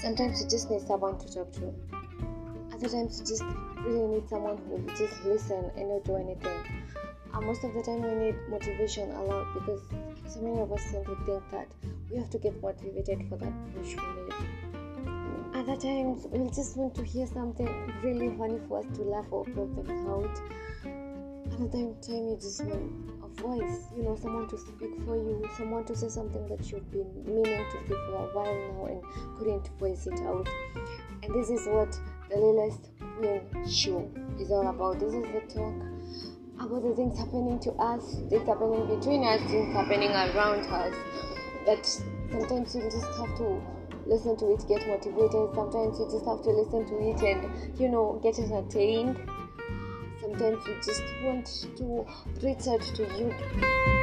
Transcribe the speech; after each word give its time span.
Sometimes 0.00 0.40
you 0.40 0.48
just 0.48 0.70
need 0.70 0.82
someone 0.86 1.18
to 1.18 1.32
talk 1.32 1.52
to. 1.54 1.74
Other 2.72 2.88
times 2.88 3.18
you 3.18 3.26
just 3.26 3.42
really 3.78 4.06
need 4.06 4.28
someone 4.28 4.56
who 4.58 4.76
will 4.76 4.94
just 4.94 5.24
listen 5.24 5.72
and 5.76 5.88
not 5.88 6.04
do 6.04 6.14
anything. 6.14 6.84
And 7.34 7.44
most 7.44 7.64
of 7.64 7.74
the 7.74 7.82
time 7.82 8.02
we 8.02 8.26
need 8.26 8.36
motivation 8.48 9.10
a 9.10 9.22
lot 9.24 9.52
because 9.54 9.80
so 10.28 10.40
many 10.40 10.60
of 10.60 10.70
us 10.72 10.84
tend 10.92 11.04
to 11.06 11.16
think 11.26 11.42
that 11.50 11.66
we 12.10 12.16
have 12.16 12.30
to 12.30 12.38
get 12.38 12.62
motivated 12.62 13.28
for 13.28 13.38
that 13.38 13.52
push 13.74 13.96
we 13.96 14.02
need. 14.22 14.34
Other 15.54 15.76
times 15.76 16.26
we 16.30 16.48
just 16.50 16.76
want 16.76 16.94
to 16.94 17.02
hear 17.02 17.26
something 17.26 17.68
really 18.02 18.28
funny 18.38 18.60
for 18.68 18.78
us 18.78 18.86
to 18.94 19.02
laugh 19.02 19.26
or 19.32 19.44
poke 19.46 19.74
them 21.58 21.66
out. 21.66 21.74
Another 21.74 21.94
time 22.00 22.28
you 22.28 22.38
just 22.40 22.64
want 22.64 22.92
a 23.24 23.42
voice, 23.42 23.86
you 23.96 24.02
know, 24.02 24.16
someone 24.16 24.48
to 24.48 24.58
speak 24.58 24.90
for 25.04 25.16
you, 25.16 25.48
someone 25.56 25.84
to 25.84 25.96
say 25.96 26.08
something 26.08 26.46
that 26.48 26.70
you've 26.70 26.90
been 26.90 27.24
meaning 27.24 27.64
to 27.70 27.78
say 27.88 27.94
for 27.94 28.16
a 28.16 28.28
while 28.32 28.54
now 28.54 28.86
and 28.86 29.02
couldn't 29.38 29.68
voice 29.78 30.06
it 30.06 30.20
out. 30.20 30.48
And 31.22 31.34
this 31.34 31.50
is 31.50 31.66
what 31.66 31.98
the 32.30 32.36
Realest 32.36 32.90
Queen 33.18 33.66
show 33.68 34.10
is 34.38 34.50
all 34.50 34.66
about. 34.68 35.00
This 35.00 35.14
is 35.14 35.24
the 35.24 35.40
talk 35.52 35.74
about 36.60 36.82
the 36.82 36.94
things 36.94 37.18
happening 37.18 37.58
to 37.60 37.72
us, 37.72 38.16
things 38.28 38.46
happening 38.46 38.86
between 38.86 39.24
us, 39.24 39.40
things 39.50 39.74
happening 39.74 40.10
around 40.10 40.66
us. 40.66 40.94
But 41.66 41.86
sometimes 42.30 42.74
you 42.74 42.82
just 42.82 43.06
have 43.18 43.36
to 43.38 43.62
listen 44.06 44.36
to 44.38 44.52
it, 44.52 44.64
get 44.68 44.86
motivated. 44.88 45.54
Sometimes 45.54 45.98
you 45.98 46.08
just 46.10 46.24
have 46.24 46.42
to 46.42 46.50
listen 46.50 46.86
to 46.86 46.96
it 47.10 47.22
and, 47.22 47.78
you 47.78 47.88
know, 47.88 48.18
get 48.22 48.38
entertained. 48.38 49.18
Sometimes 50.38 50.66
you 50.68 50.76
just 50.84 51.02
want 51.24 51.46
to 51.78 52.06
reach 52.46 52.68
out 52.68 52.80
to 52.94 53.02
you. 53.18 53.97